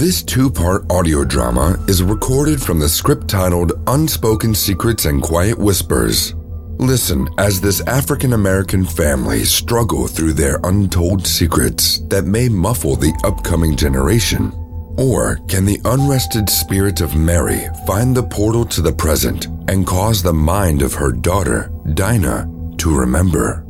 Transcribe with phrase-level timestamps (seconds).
[0.00, 5.58] This two part audio drama is recorded from the script titled Unspoken Secrets and Quiet
[5.58, 6.34] Whispers.
[6.78, 13.12] Listen as this African American family struggle through their untold secrets that may muffle the
[13.24, 14.50] upcoming generation.
[14.96, 20.22] Or can the unrested spirit of Merrie find the portal to the present and cause
[20.22, 23.66] the mind of her daughter, Dinah, to remember?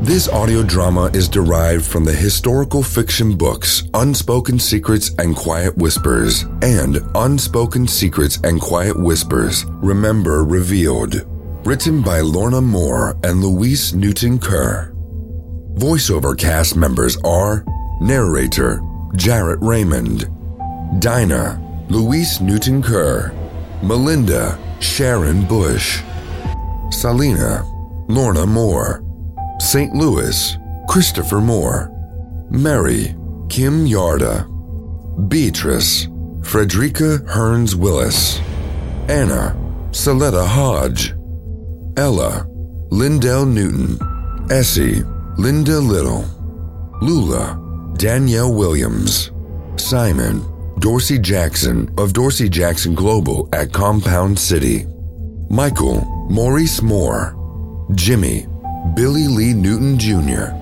[0.00, 6.42] This audio drama is derived from the historical fiction books Unspoken Secrets and Quiet Whispers
[6.62, 11.24] and Unspoken Secrets and Quiet Whispers Remember Revealed,
[11.64, 14.92] written by Lorna Moore and Louise Newton Kerr.
[15.74, 17.64] Voiceover cast members are
[18.02, 18.82] narrator
[19.14, 20.28] Jarrett Raymond,
[21.00, 23.32] Dinah Louise Newton Kerr,
[23.82, 26.02] Melinda Sharon Bush,
[26.90, 27.62] Salina
[28.08, 29.04] Lorna Moore.
[29.60, 29.94] St.
[29.94, 30.56] Louis,
[30.88, 31.90] Christopher Moore.
[32.50, 33.14] Merrie,
[33.48, 34.48] Kim Yarda.
[35.28, 36.06] Beatrice,
[36.40, 38.38] Fredericka Hearns Willis.
[39.08, 39.56] Anna,
[39.90, 41.14] Sileta Hodge.
[41.96, 42.46] Ella,
[42.90, 43.98] Lindell Newton.
[44.50, 45.02] Essie,
[45.38, 46.24] Lynda Little.
[47.00, 47.60] Lula,
[47.96, 49.30] Danielle Williams.
[49.76, 50.44] Simon,
[50.80, 54.86] Dorsey Jackson of Dorsey Jackson Global at Compound City.
[55.48, 57.36] Michael, Maurice Moore.
[57.94, 58.46] Jimmy,
[58.92, 60.52] Billy Lee Newton Jr.,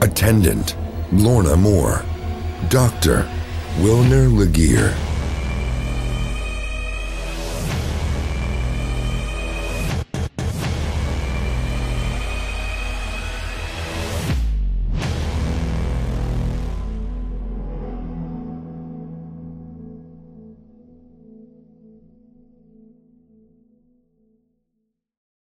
[0.00, 0.76] Attendant
[1.10, 2.04] Lorna Moore,
[2.68, 3.28] Doctor
[3.80, 5.05] Wilner Laguiere.